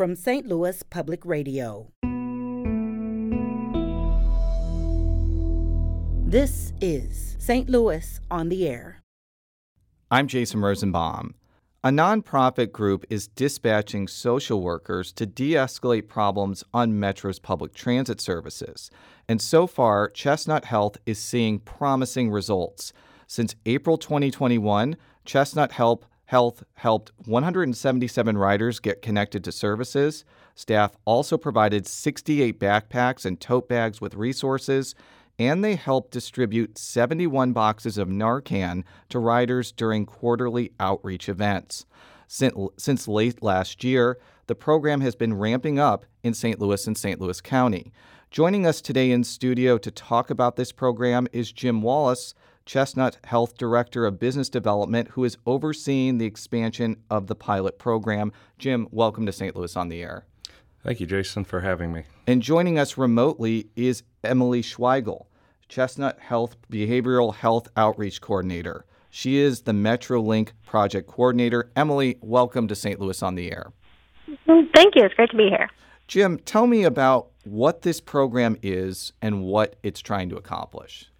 [0.00, 0.46] from St.
[0.46, 1.92] Louis Public Radio.
[6.26, 7.68] This is St.
[7.68, 9.02] Louis on the Air.
[10.10, 11.34] I'm Jason Rosenbaum.
[11.84, 18.22] A nonprofit group is dispatching social workers to de escalate problems on Metro's public transit
[18.22, 18.90] services.
[19.28, 22.94] And so far, Chestnut Health is seeing promising results.
[23.26, 24.96] Since April 2021,
[25.26, 30.24] Chestnut Health, Health helped 177 riders get connected to services.
[30.54, 34.94] Staff also provided 68 backpacks and tote bags with resources
[35.40, 41.84] and they helped distribute 71 boxes of Narcan to riders during quarterly outreach events.
[42.28, 46.60] Since, late last year, the program has been ramping up in St.
[46.60, 47.20] Louis and St.
[47.20, 47.92] Louis County.
[48.30, 52.34] Joining us today in studio to talk about this program is Jim Wallace,
[52.66, 58.32] Chestnut Health Director of Business Development, who is overseeing the expansion of the pilot program.
[58.58, 59.56] Jim, welcome to St.
[59.56, 60.24] Louis on the Air.
[60.84, 62.04] Thank you, Jason, for having me.
[62.26, 65.26] And joining us remotely is Emily Schweigel.
[65.68, 68.84] Chestnut Health Behavioral Health Outreach Coordinator.
[69.10, 71.70] She is the MetroLink Project Coordinator.
[71.74, 73.00] Emily, welcome to St.
[73.00, 73.72] Louis on the Air.
[74.46, 75.04] Thank you.
[75.04, 75.68] It's great to be here.
[76.06, 81.10] Jim, tell me about what this program is and what it's trying to accomplish.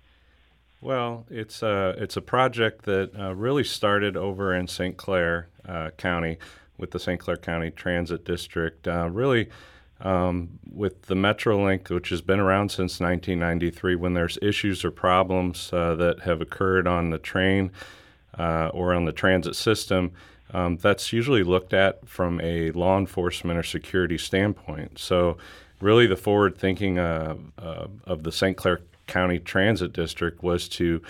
[0.82, 4.96] Well, it's a, it's a project that uh, really started over in St.
[4.96, 6.38] Clair uh, County
[6.78, 7.20] with the St.
[7.20, 8.88] Clair County Transit District.
[8.88, 9.50] Uh, really,
[10.00, 15.70] um, with the Metrolink, which has been around since 1993, when there's issues or problems
[15.74, 17.70] uh, that have occurred on the train
[18.38, 20.12] uh, or on the transit system,
[20.54, 24.98] um, that's usually looked at from a law enforcement or security standpoint.
[24.98, 25.36] So,
[25.80, 28.56] really, the forward thinking uh, uh of the St.
[28.56, 31.02] Clair County Transit District was to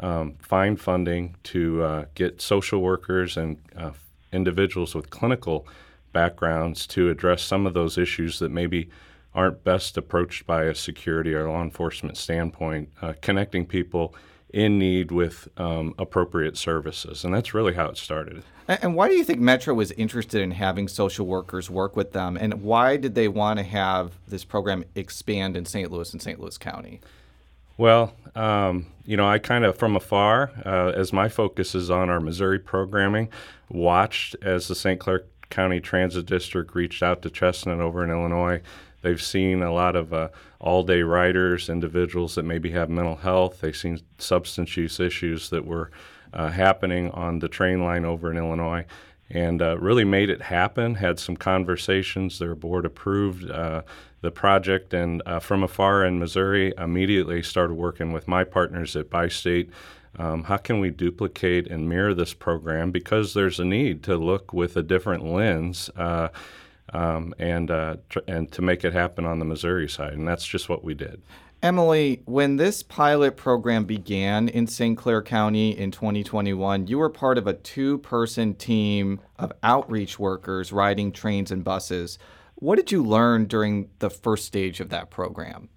[0.00, 3.92] um, find funding to uh, get social workers and uh,
[4.32, 5.66] individuals with clinical
[6.12, 8.90] backgrounds to address some of those issues that maybe
[9.34, 14.14] aren't best approached by a security or law enforcement standpoint, uh, connecting people
[14.50, 17.24] in need with um, appropriate services.
[17.24, 18.44] And that's really how it started.
[18.68, 22.36] And why do you think Metro was interested in having social workers work with them?
[22.40, 25.90] And why did they want to have this program expand in St.
[25.90, 26.38] Louis and St.
[26.40, 27.00] Louis County?
[27.76, 32.08] Well, um, you know, I kind of from afar, uh, as my focus is on
[32.08, 33.28] our Missouri programming,
[33.68, 35.00] watched as the St.
[35.00, 38.62] Clair County Transit District reached out to Chestnut over in Illinois.
[39.02, 40.28] They've seen a lot of uh,
[40.60, 43.60] all day riders, individuals that maybe have mental health.
[43.60, 45.90] They've seen substance use issues that were
[46.32, 48.86] uh, happening on the train line over in Illinois
[49.34, 50.94] and uh, really made it happen.
[50.94, 52.38] Had some conversations.
[52.38, 53.82] Their board approved uh,
[54.22, 59.10] the project, and uh, from afar in Missouri, immediately started working with my partners at
[59.10, 59.70] Bi State
[60.18, 62.90] um, how can we duplicate and mirror this program?
[62.90, 66.28] Because there's a need to look with a different lens uh,
[66.92, 70.46] um, and uh, tr- and to make it happen on the Missouri side, and that's
[70.46, 71.22] just what we did.
[71.64, 74.98] Emily, when this pilot program began in St.
[74.98, 80.74] Clair County in 2021, you were part of a two person team of outreach workers
[80.74, 82.18] riding trains and buses.
[82.56, 85.70] What did you learn during the first stage of that program?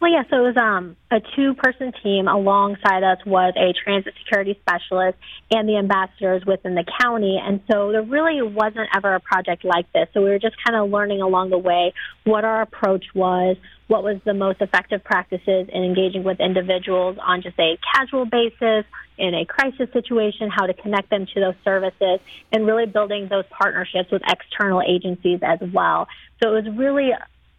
[0.00, 2.26] Well, yeah, so it was um, a two person team.
[2.26, 5.18] Alongside us was a transit security specialist
[5.50, 7.38] and the ambassadors within the county.
[7.42, 10.08] And so there really wasn't ever a project like this.
[10.14, 11.92] So we were just kind of learning along the way
[12.24, 13.58] what our approach was,
[13.88, 18.86] what was the most effective practices in engaging with individuals on just a casual basis
[19.18, 22.20] in a crisis situation, how to connect them to those services,
[22.52, 26.08] and really building those partnerships with external agencies as well.
[26.42, 27.10] So it was really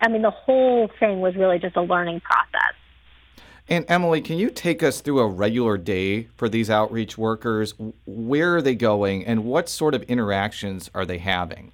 [0.02, 2.76] I mean, the whole thing was really just a learning process.
[3.70, 7.74] And Emily, can you take us through a regular day for these outreach workers?
[8.06, 11.72] Where are they going, and what sort of interactions are they having?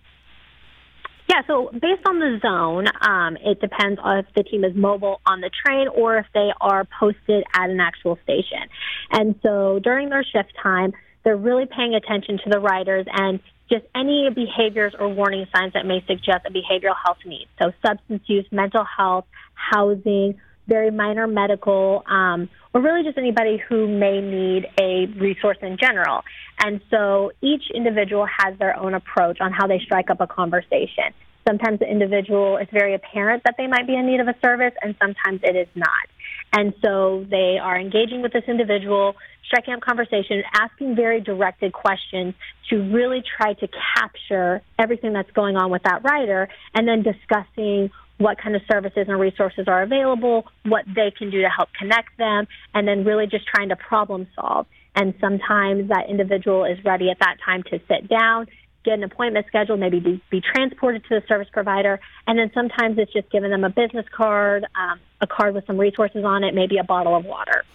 [1.29, 5.19] Yeah, so based on the zone, um, it depends on if the team is mobile
[5.25, 8.69] on the train or if they are posted at an actual station.
[9.11, 13.85] And so during their shift time, they're really paying attention to the riders and just
[13.95, 17.47] any behaviors or warning signs that may suggest a behavioral health need.
[17.62, 23.88] So, substance use, mental health, housing, very minor medical, um, or really just anybody who
[23.88, 26.24] may need a resource in general.
[26.59, 31.13] And so each individual has their own approach on how they strike up a conversation.
[31.47, 34.74] Sometimes the individual is very apparent that they might be in need of a service,
[34.81, 36.07] and sometimes it is not.
[36.53, 39.15] And so they are engaging with this individual,
[39.45, 42.33] striking up conversation, asking very directed questions
[42.69, 47.91] to really try to capture everything that's going on with that writer and then discussing
[48.17, 52.17] what kind of services and resources are available, what they can do to help connect
[52.17, 54.65] them, and then really just trying to problem solve.
[54.95, 58.47] And sometimes that individual is ready at that time to sit down,
[58.88, 62.98] get an appointment scheduled, maybe be, be transported to the service provider, and then sometimes
[62.98, 66.56] it's just giving them a business card, um, a card with some resources on it,
[66.56, 67.66] maybe a bottle of water.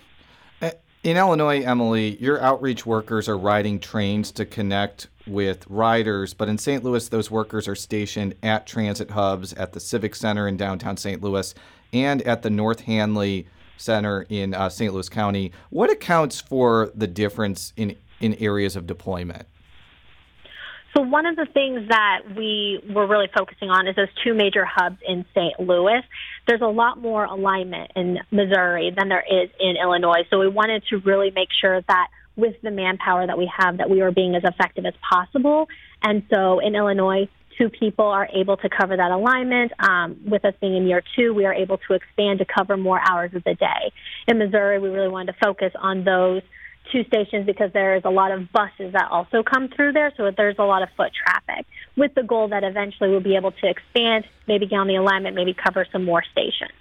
[0.62, 0.70] Uh,
[1.04, 6.56] in Illinois, Emily, your outreach workers are riding trains to connect with riders, but in
[6.56, 6.82] St.
[6.82, 11.20] Louis, those workers are stationed at transit hubs at the Civic Center in downtown St.
[11.20, 11.54] Louis
[11.92, 14.94] and at the North Hanley Center in uh, St.
[14.94, 15.52] Louis County.
[15.68, 19.46] What accounts for the difference in, in areas of deployment?
[20.94, 24.64] So one of the things that we were really focusing on is those two major
[24.64, 25.58] hubs in St.
[25.58, 26.02] Louis.
[26.46, 30.24] There's a lot more alignment in Missouri than there is in Illinois.
[30.28, 33.88] So we wanted to really make sure that with the manpower that we have that
[33.88, 35.68] we were being as effective as possible.
[36.02, 37.28] And so in Illinois,
[37.58, 39.72] two people are able to cover that alignment.
[39.78, 43.00] Um, with us being in year two, we are able to expand to cover more
[43.08, 43.92] hours of the day.
[44.26, 46.42] In Missouri, we really wanted to focus on those
[46.90, 50.56] two stations because there's a lot of buses that also come through there, so there's
[50.58, 51.66] a lot of foot traffic.
[51.96, 55.36] With the goal that eventually we'll be able to expand, maybe get on the alignment,
[55.36, 56.72] maybe cover some more stations.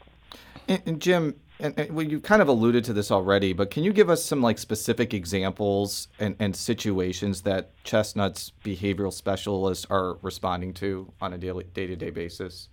[0.67, 3.83] And, and Jim, and, and well, you kind of alluded to this already, but can
[3.83, 10.17] you give us some like specific examples and, and situations that Chestnut's behavioral specialists are
[10.21, 12.69] responding to on a daily day-to-day basis?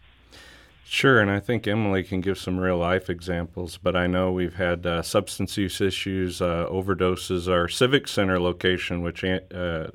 [0.90, 4.54] Sure, and I think Emily can give some real life examples, but I know we've
[4.54, 7.46] had uh, substance use issues, uh, overdoses.
[7.46, 9.88] Our Civic Center location, which uh, uh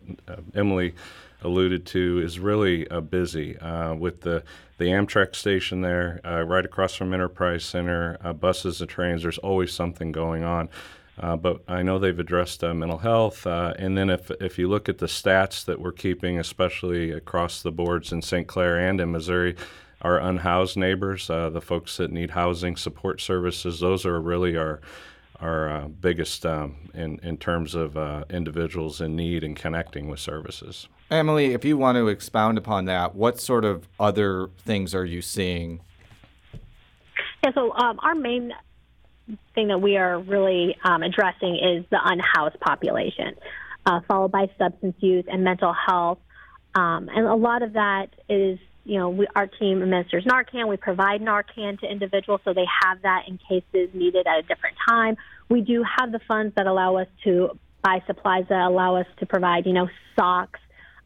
[0.53, 0.93] Emily
[1.41, 4.43] alluded to, is really uh, busy uh, with the,
[4.77, 9.23] the Amtrak station there, right across from Enterprise Center, buses and trains.
[9.23, 10.69] There's always something going on.
[11.17, 13.47] but I know they've addressed mental health.
[13.47, 17.71] and then, if, if you look at the stats that we're keeping, especially across the
[17.71, 18.45] boards in St.
[18.45, 19.55] Clair and in Missouri,
[20.03, 23.79] our unhoused neighbors, uh, the folks that need housing support services.
[23.79, 24.81] Those are really our
[25.39, 30.19] our uh, biggest um, in in terms of uh, individuals in need and connecting with
[30.19, 30.87] services.
[31.09, 35.21] Emily, if you want to expound upon that, what sort of other things are you
[35.21, 35.79] seeing?
[37.43, 38.53] Yeah, so um, our main
[39.53, 43.35] thing that we are really um, addressing is the unhoused population,
[43.85, 46.19] uh, followed by substance use and mental health.
[46.75, 50.67] Um, and a lot of that is you know, we, our team administers Narcan.
[50.67, 54.75] We provide Narcan to individuals so they have that in cases needed at a different
[54.87, 55.15] time.
[55.49, 59.25] We do have the funds that allow us to buy supplies that allow us to
[59.25, 60.59] provide, you know, socks,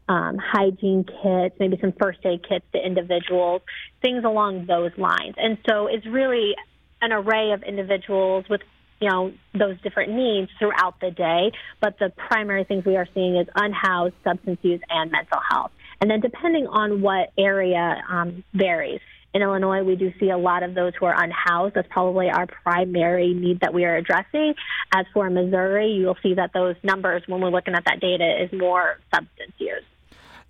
[0.08, 3.62] um, hygiene kits, maybe some first aid kits to individuals,
[4.02, 5.34] things along those lines.
[5.36, 6.54] And so it's really
[7.00, 8.62] an array of individuals with
[9.00, 13.36] you know those different needs throughout the day but the primary things we are seeing
[13.36, 19.00] is unhoused substance use and mental health and then depending on what area um, varies.
[19.34, 21.74] In Illinois, we do see a lot of those who are unhoused.
[21.74, 24.54] That's probably our primary need that we are addressing.
[24.94, 28.50] As for Missouri, you'll see that those numbers, when we're looking at that data, is
[28.58, 29.84] more substance use.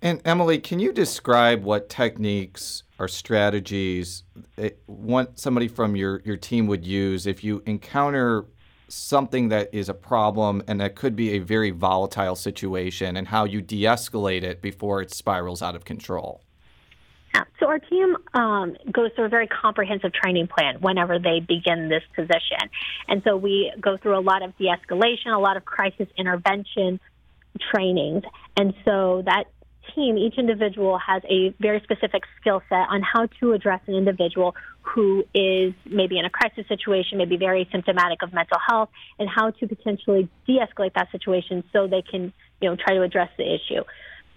[0.01, 4.23] And Emily, can you describe what techniques or strategies
[4.55, 8.45] it, one, somebody from your, your team would use if you encounter
[8.89, 13.45] something that is a problem and that could be a very volatile situation and how
[13.45, 16.41] you de escalate it before it spirals out of control?
[17.33, 17.43] Yeah.
[17.59, 22.03] So our team um, goes through a very comprehensive training plan whenever they begin this
[22.15, 22.69] position,
[23.07, 26.99] and so we go through a lot of de-escalation, a lot of crisis intervention
[27.71, 28.23] trainings,
[28.57, 29.45] and so that
[29.95, 34.55] team, each individual has a very specific skill set on how to address an individual
[34.81, 39.51] who is maybe in a crisis situation, maybe very symptomatic of mental health, and how
[39.51, 43.83] to potentially de-escalate that situation so they can, you know, try to address the issue.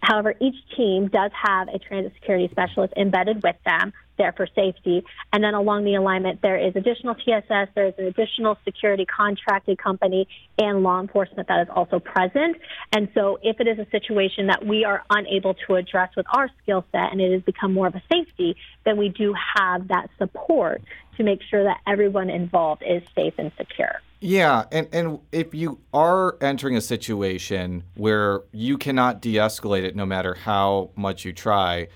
[0.00, 5.04] However, each team does have a transit security specialist embedded with them there for safety.
[5.32, 9.78] And then along the alignment, there is additional TSS, there is an additional security contracted
[9.78, 10.28] company
[10.58, 12.56] and law enforcement that is also present.
[12.92, 16.48] And so if it is a situation that we are unable to address with our
[16.62, 20.08] skill set and it has become more of a safety, then we do have that
[20.18, 20.82] support
[21.16, 24.00] to make sure that everyone involved is safe and secure.
[24.24, 29.96] Yeah, and, and if you are entering a situation where you cannot de escalate it
[29.96, 31.88] no matter how much you try,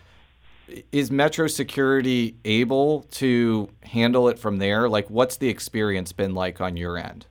[0.93, 4.89] is Metro Security able to handle it from there?
[4.89, 7.27] Like, what's the experience been like on your end?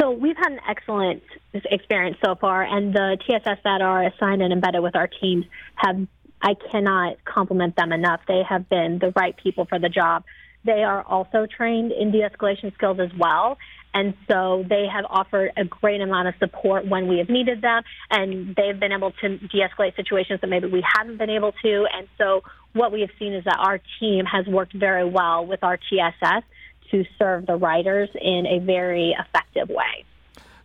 [0.00, 4.52] So we've had an excellent experience so far, and the TSS that are assigned and
[4.52, 5.44] embedded with our teams
[5.76, 6.06] have,
[6.40, 8.20] I cannot compliment them enough.
[8.26, 10.24] They have been the right people for the job.
[10.64, 13.58] They are also trained in de escalation skills as well.
[13.94, 17.82] And so they have offered a great amount of support when we have needed them.
[18.10, 21.86] And they've been able to de escalate situations that maybe we haven't been able to.
[21.92, 25.62] And so what we have seen is that our team has worked very well with
[25.62, 26.42] our TSS
[26.90, 30.04] to serve the riders in a very effective way.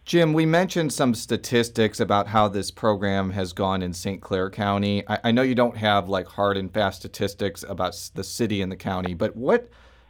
[0.05, 4.21] Jim, we mentioned some statistics about how this program has gone in St.
[4.21, 5.03] Clair County.
[5.05, 8.71] I, I, know you don't have like hard and fast statistics about the city and
[8.71, 9.69] the county, but what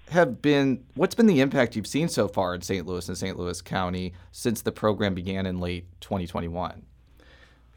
[0.10, 2.86] have been what's been the impact you've seen so far in St.
[2.86, 3.38] Louis and St.
[3.38, 6.84] Louis County since the program began in late 2021?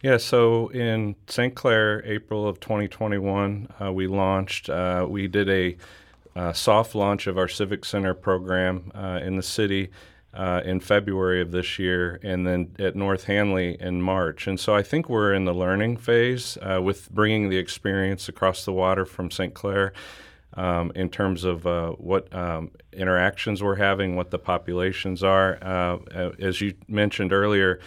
[0.02, 1.54] Yeah, so in St.
[1.54, 4.70] Clair, April of 2021, uh, we launched.
[4.70, 5.76] Uh, we did a
[6.34, 9.90] uh, soft launch of our Civic Center program uh, in the city
[10.32, 14.46] uh, in February of this year, and then at North Hanley in March.
[14.46, 18.64] And so I think we're in the learning phase uh, with bringing the experience across
[18.64, 19.52] the water from St.
[19.52, 19.92] Clair.
[20.54, 25.59] Um, in terms of uh, what um, interactions we're having, what the populations are.
[25.62, 27.78] Uh, as you mentioned earlier,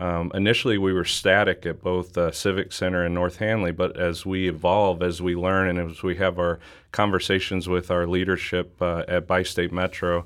[0.00, 4.24] um, initially, we were static at both uh, Civic Center and North Hanley, but as
[4.24, 6.58] we evolve, as we learn, and as we have our
[6.90, 10.24] conversations with our leadership uh, at Bi State Metro,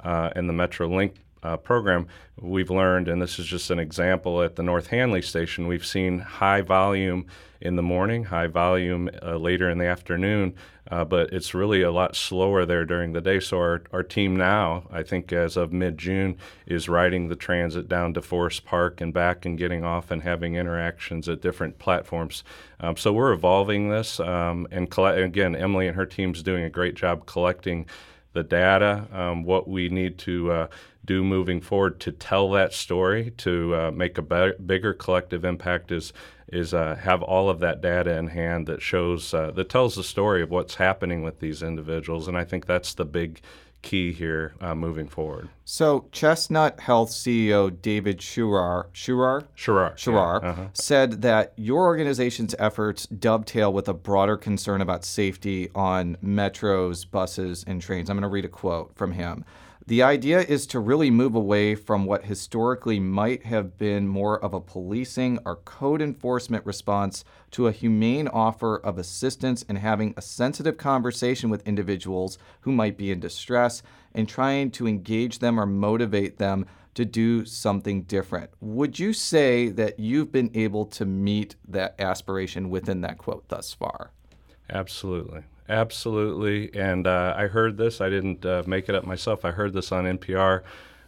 [0.00, 2.06] uh, and the MetroLink uh, program,
[2.40, 6.18] we've learned, and this is just an example at the North Hanley station, we've seen
[6.18, 7.26] high volume
[7.60, 10.54] in the morning, high volume uh, later in the afternoon,
[10.90, 13.40] uh, but it's really a lot slower there during the day.
[13.40, 16.36] So our, our team now, I think as of mid-June,
[16.66, 20.56] is riding the transit down to Forest Park and back and getting off and having
[20.56, 22.44] interactions at different platforms.
[22.80, 26.70] Um, so we're evolving this, um, and coll- again, Emily and her team's doing a
[26.70, 27.86] great job collecting
[28.34, 30.66] the data, um, what we need to uh,
[31.04, 35.90] do moving forward to tell that story, to uh, make a be- bigger collective impact
[35.90, 36.12] is
[36.48, 40.04] is uh, have all of that data in hand that shows uh, that tells the
[40.04, 43.40] story of what's happening with these individuals, and I think that's the big
[43.84, 45.48] key here uh, moving forward.
[45.64, 50.48] So, Chestnut Health CEO David Sharar, Sharar, Sharar, Sharar yeah.
[50.48, 50.68] uh-huh.
[50.72, 57.64] said that your organization's efforts dovetail with a broader concern about safety on metros, buses,
[57.66, 58.10] and trains.
[58.10, 59.44] I'm going to read a quote from him.
[59.86, 64.54] The idea is to really move away from what historically might have been more of
[64.54, 70.22] a policing or code enforcement response to a humane offer of assistance and having a
[70.22, 73.82] sensitive conversation with individuals who might be in distress
[74.14, 76.64] and trying to engage them or motivate them
[76.94, 78.50] to do something different.
[78.62, 83.74] Would you say that you've been able to meet that aspiration within that quote thus
[83.74, 84.12] far?
[84.70, 85.42] Absolutely.
[85.68, 86.74] Absolutely.
[86.74, 89.44] And uh, I heard this, I didn't uh, make it up myself.
[89.44, 90.62] I heard this on NPR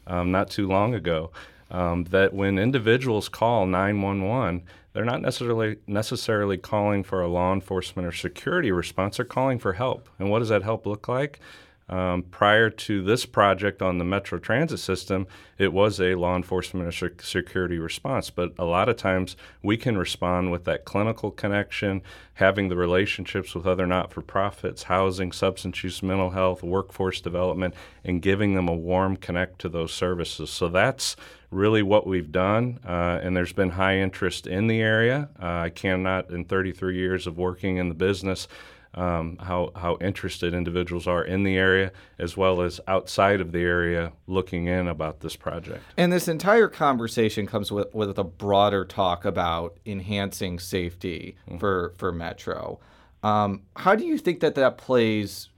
[0.06, 1.30] um, not too long ago
[1.70, 8.08] um, that when individuals call 911, they're not necessarily necessarily calling for a law enforcement
[8.08, 9.18] or security response.
[9.18, 10.08] They're calling for help.
[10.18, 11.38] And what does that help look like?
[11.88, 15.26] Um, prior to this project on the Metro Transit system,
[15.56, 18.28] it was a law enforcement or security response.
[18.28, 22.02] But a lot of times we can respond with that clinical connection,
[22.34, 27.74] having the relationships with other not for profits, housing, substance use, mental health, workforce development,
[28.04, 30.50] and giving them a warm connect to those services.
[30.50, 31.14] So that's
[31.52, 32.80] really what we've done.
[32.84, 35.28] Uh, and there's been high interest in the area.
[35.40, 38.48] Uh, I cannot, in 33 years of working in the business,
[38.94, 43.60] um, how, how interested individuals are in the area as well as outside of the
[43.60, 45.82] area looking in about this project.
[45.96, 51.58] And this entire conversation comes with, with a broader talk about enhancing safety mm-hmm.
[51.58, 52.80] for, for Metro.
[53.22, 55.48] Um, how do you think that that plays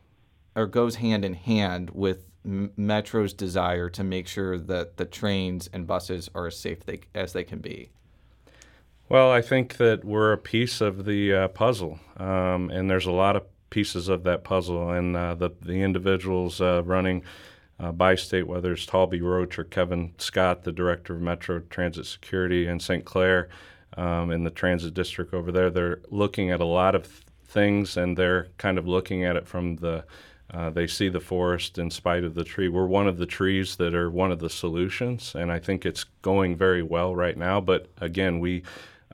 [0.57, 5.87] or goes hand in hand with Metro's desire to make sure that the trains and
[5.87, 7.91] buses are as safe they, as they can be?
[9.11, 13.11] Well, I think that we're a piece of the uh, puzzle, um, and there's a
[13.13, 17.23] lot of pieces of that puzzle, and uh, the the individuals uh, running
[17.81, 22.67] uh, Bi-State, whether it's Taulby Roach or Kevin Scott, the director of Metro Transit Security
[22.67, 23.07] in St.
[23.07, 23.49] Clair,
[23.97, 27.07] um, in the transit district over there, they're looking at a lot of
[27.47, 30.05] things, and they're kind of looking at it from the
[30.53, 32.69] uh, they see the forest in spite of the tree.
[32.69, 36.05] We're one of the trees that are one of the solutions, and I think it's
[36.23, 37.61] going very well right now.
[37.61, 38.65] But again, we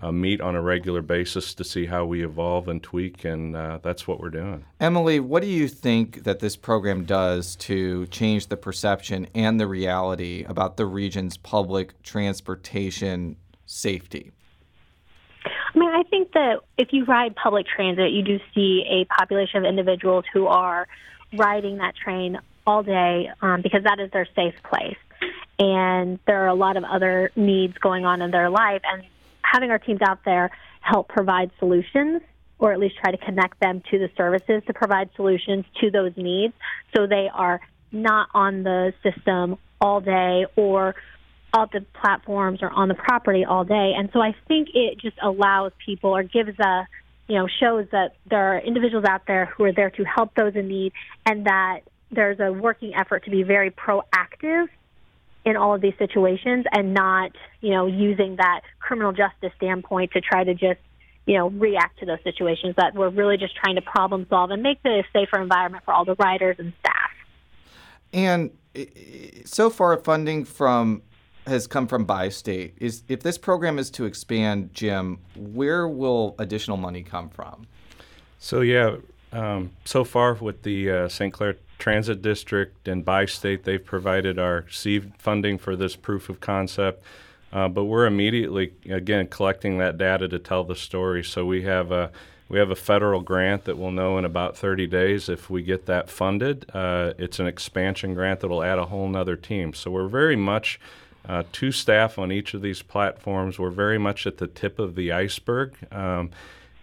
[0.04, 3.78] uh, meet on a regular basis to see how we evolve and tweak, and uh,
[3.82, 4.64] that's what we're doing.
[4.78, 9.66] Emily, what do you think that this program does to change the perception and the
[9.66, 14.30] reality about the region's public transportation safety?
[15.74, 19.58] I mean, I think that if you ride public transit, you do see a population
[19.58, 20.86] of individuals who are
[21.32, 24.96] riding that train all day um, because that is their safe place.
[25.58, 29.04] And there are a lot of other needs going on in their life, and
[29.54, 32.20] having our teams out there help provide solutions
[32.58, 36.12] or at least try to connect them to the services to provide solutions to those
[36.16, 36.52] needs
[36.94, 37.60] so they are
[37.92, 40.94] not on the system all day or
[41.52, 43.92] off the platforms or on the property all day.
[43.96, 46.86] And so I think it just allows people or gives a,
[47.28, 50.56] you know, shows that there are individuals out there who are there to help those
[50.56, 50.92] in need
[51.26, 51.80] and that
[52.10, 54.66] there's a working effort to be very proactive
[55.44, 60.20] in all of these situations and not, you know, using that criminal justice standpoint to
[60.20, 60.80] try to just,
[61.26, 62.74] you know, react to those situations.
[62.76, 65.92] That we're really just trying to problem solve and make it a safer environment for
[65.92, 67.10] all the riders and staff.
[68.12, 68.50] And
[69.44, 71.02] so far, funding from
[71.46, 72.74] has come from bi-state.
[72.78, 77.66] Is if this program is to expand, Jim, where will additional money come from?
[78.38, 78.96] So yeah,
[79.32, 81.32] um, so far with the uh, St.
[81.32, 87.04] Clair Transit District and Bi-State, they've provided our seed funding for this proof of concept.
[87.52, 91.22] Uh, but we're immediately again collecting that data to tell the story.
[91.22, 92.10] So we have a
[92.48, 95.86] we have a federal grant that we'll know in about 30 days if we get
[95.86, 96.66] that funded.
[96.74, 99.72] Uh, it's an expansion grant that'll add a whole nother team.
[99.72, 100.78] So we're very much
[101.26, 103.58] uh, two staff on each of these platforms.
[103.58, 105.74] We're very much at the tip of the iceberg.
[105.90, 106.30] Um,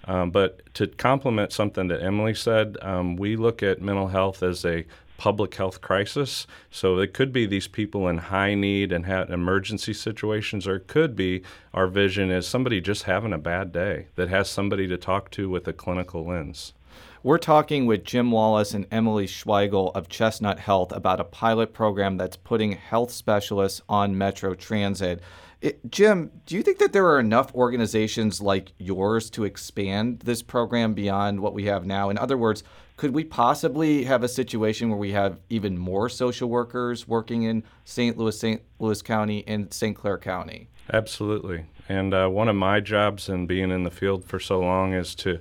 [0.06, 4.66] um, but to complement something that Emily said, um, we look at mental health as
[4.66, 4.86] a
[5.22, 6.48] public health crisis.
[6.72, 10.88] So it could be these people in high need and have emergency situations, or it
[10.88, 11.44] could be
[11.76, 15.48] our vision is somebody just having a bad day that has somebody to talk to
[15.48, 16.74] with a clinical lens.
[17.24, 22.18] We're talking with Jim Wallace and Emily Schweigel of Chestnut Health about a pilot program
[22.18, 25.22] that's putting health specialists on Metro Transit.
[25.62, 30.42] It, Jim, do you think that there are enough organizations like yours to expand this
[30.42, 32.10] program beyond what we have now?
[32.10, 32.64] In other words,
[32.98, 37.64] could we possibly have a situation where we have even more social workers working in
[37.86, 38.18] St.
[38.18, 38.64] Louis, St.
[38.80, 39.96] Louis County, and St.
[39.96, 40.70] Clair County?
[40.92, 41.66] Absolutely.
[41.88, 45.14] And uh, one of my jobs in being in the field for so long is
[45.16, 45.40] to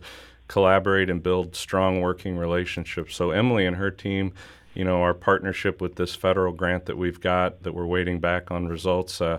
[0.51, 3.15] collaborate and build strong working relationships.
[3.15, 4.33] So Emily and her team,
[4.75, 8.51] you know, our partnership with this federal grant that we've got that we're waiting back
[8.51, 9.21] on results.
[9.21, 9.39] Uh,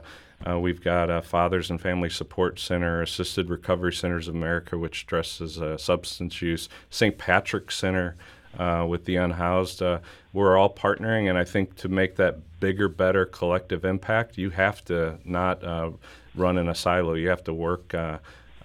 [0.50, 5.04] uh, we've got a Fathers and Family Support Center, Assisted Recovery Centers of America, which
[5.04, 7.18] addresses uh, substance use, St.
[7.18, 8.16] Patrick Center
[8.58, 9.82] uh, with the unhoused.
[9.82, 10.00] Uh,
[10.32, 14.84] we're all partnering, and I think to make that bigger, better collective impact, you have
[14.86, 15.92] to not uh,
[16.36, 17.16] run in a silo.
[17.16, 17.94] You have to work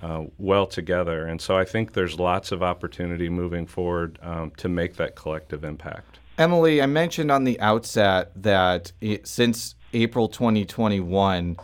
[0.02, 1.26] uh, well together.
[1.26, 5.64] And so I think there's lots of opportunity moving forward um, to make that collective
[5.64, 6.18] impact.
[6.38, 11.56] Emily, I mentioned on the outset that it, since April 2021,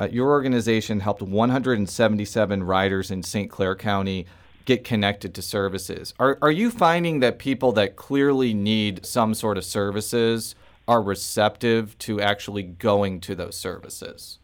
[0.00, 3.50] uh, your organization helped 177 riders in St.
[3.50, 4.26] Clair County
[4.64, 6.12] get connected to services.
[6.18, 10.56] Are, are you finding that people that clearly need some sort of services
[10.88, 14.38] are receptive to actually going to those services?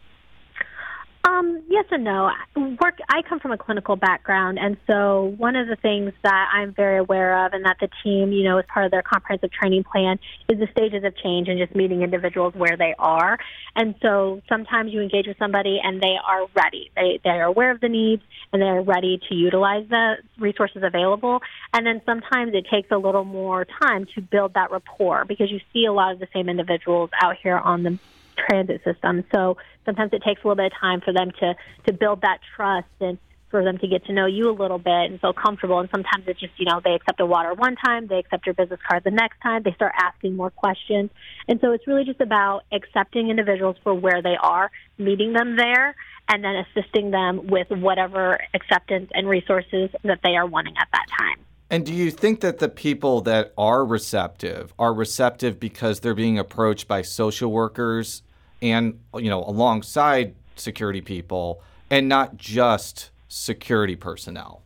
[1.25, 2.31] Um, yes and no.
[2.57, 2.99] Work.
[3.09, 6.99] I come from a clinical background, and so one of the things that I'm very
[6.99, 10.19] aware of, and that the team, you know, as part of their comprehensive training plan,
[10.49, 13.39] is the stages of change and just meeting individuals where they are.
[13.77, 16.91] And so sometimes you engage with somebody, and they are ready.
[16.97, 20.83] They they are aware of the needs, and they are ready to utilize the resources
[20.83, 21.41] available.
[21.73, 25.61] And then sometimes it takes a little more time to build that rapport because you
[25.73, 27.99] see a lot of the same individuals out here on the
[28.37, 29.25] transit system.
[29.33, 31.55] So sometimes it takes a little bit of time for them to
[31.87, 33.19] to build that trust and
[33.53, 35.79] for them to get to know you a little bit and feel comfortable.
[35.79, 38.55] And sometimes it's just, you know, they accept a water one time, they accept your
[38.55, 41.11] business card the next time, they start asking more questions.
[41.47, 45.95] And so it's really just about accepting individuals for where they are, meeting them there,
[46.29, 51.07] and then assisting them with whatever acceptance and resources that they are wanting at that
[51.17, 51.45] time.
[51.69, 56.39] And do you think that the people that are receptive are receptive because they're being
[56.39, 58.23] approached by social workers
[58.63, 64.63] and you know alongside security people and not just security personnel?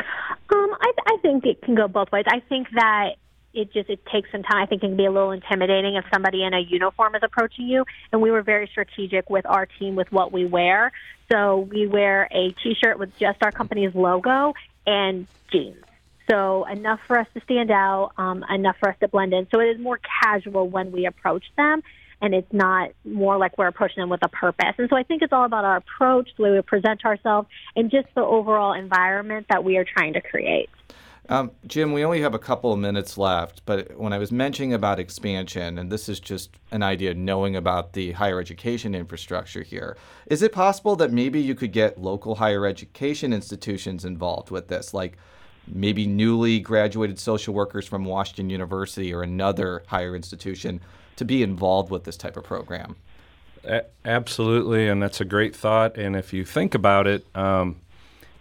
[0.00, 2.24] Um, I, I think it can go both ways.
[2.26, 3.14] I think that
[3.52, 4.62] it just it takes some time.
[4.62, 7.68] I think it can be a little intimidating if somebody in a uniform is approaching
[7.68, 7.84] you.
[8.12, 10.92] And we were very strategic with our team with what we wear.
[11.30, 14.54] So we wear a T-shirt with just our company's logo
[14.86, 15.84] and jeans.
[16.28, 19.46] So enough for us to stand out, um, enough for us to blend in.
[19.52, 21.82] So it is more casual when we approach them
[22.24, 24.74] and it's not more like we're approaching them with a purpose.
[24.78, 27.90] And so I think it's all about our approach, the way we present ourselves, and
[27.90, 30.70] just the overall environment that we are trying to create.
[31.28, 34.72] Um, Jim, we only have a couple of minutes left, but when I was mentioning
[34.72, 39.94] about expansion, and this is just an idea knowing about the higher education infrastructure here,
[40.26, 44.94] is it possible that maybe you could get local higher education institutions involved with this,
[44.94, 45.18] like
[45.66, 50.80] maybe newly graduated social workers from Washington University or another higher institution
[51.16, 52.96] to be involved with this type of program.
[53.64, 55.96] A- absolutely, and that's a great thought.
[55.96, 57.76] And if you think about it, um,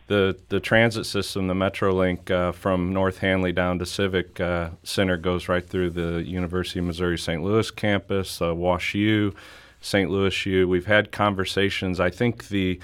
[0.08, 5.18] the the transit system, the MetroLink uh, from North Hanley down to Civic uh, Center
[5.18, 7.42] goes right through the University of Missouri St.
[7.42, 9.34] Louis campus, uh, Wash U,
[9.82, 10.10] St.
[10.10, 10.68] Louis U.
[10.68, 12.00] We've had conversations.
[12.00, 12.80] I think the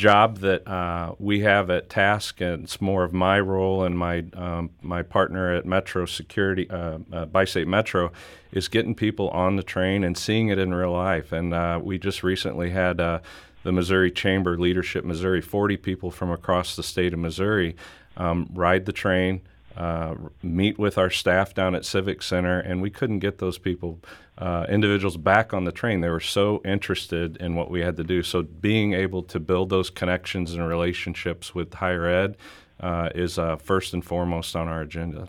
[0.00, 4.24] job that uh, we have at task, and it's more of my role and my
[4.32, 8.10] um, my partner at Metro Security, uh, uh, Bi-State Metro,
[8.50, 11.32] is getting people on the train and seeing it in real life.
[11.32, 13.20] And uh, we just recently had uh,
[13.62, 17.76] the Missouri Chamber Leadership Missouri, 40 people from across the state of Missouri,
[18.16, 19.42] um, ride the train.
[19.76, 24.00] Uh, meet with our staff down at Civic Center, and we couldn't get those people,
[24.40, 26.00] uh, individuals, back on the train.
[26.00, 28.22] They were so interested in what we had to do.
[28.22, 32.36] So, being able to build those connections and relationships with higher ed
[32.80, 35.28] uh, is uh, first and foremost on our agenda.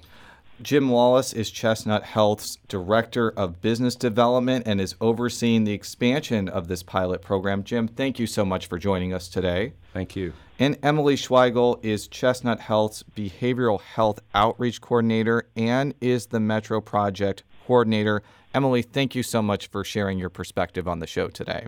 [0.62, 6.68] Jim Wallace is Chestnut Health's Director of Business Development and is overseeing the expansion of
[6.68, 7.64] this pilot program.
[7.64, 9.74] Jim, thank you so much for joining us today.
[9.92, 10.34] Thank you.
[10.60, 17.42] And Emily Schweigel is Chestnut Health's Behavioral Health Outreach Coordinator and is the Metro Project
[17.66, 18.22] Coordinator.
[18.54, 21.68] Emily, thank you so much for sharing your perspective on the show today.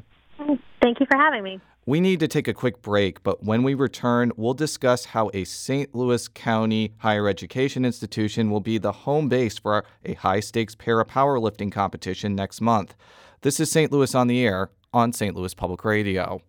[0.81, 1.59] Thank you for having me.
[1.85, 5.43] We need to take a quick break, but when we return, we'll discuss how a
[5.43, 5.93] St.
[5.93, 11.05] Louis County higher education institution will be the home base for a high stakes para
[11.05, 12.95] powerlifting competition next month.
[13.41, 13.91] This is St.
[13.91, 15.35] Louis on the Air on St.
[15.35, 16.41] Louis Public Radio.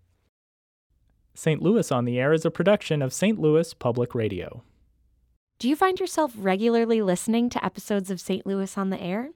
[1.34, 1.60] St.
[1.60, 3.40] Louis on the Air is a production of St.
[3.40, 4.62] Louis Public Radio.
[5.64, 8.46] Do you find yourself regularly listening to episodes of St.
[8.46, 9.30] Louis on the Air?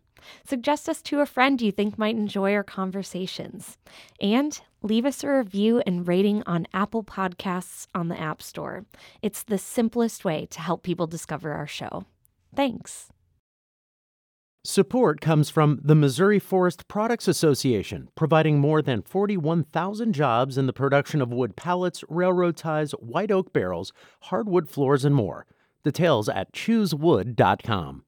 [0.47, 3.79] Suggest us to a friend you think might enjoy our conversations.
[4.21, 8.85] And leave us a review and rating on Apple Podcasts on the App Store.
[9.23, 12.05] It's the simplest way to help people discover our show.
[12.55, 13.09] Thanks.
[14.65, 20.75] Support comes from the Missouri Forest Products Association, providing more than 41,000 jobs in the
[20.75, 25.47] production of wood pallets, railroad ties, white oak barrels, hardwood floors, and more.
[25.89, 28.03] Details at choosewood.com.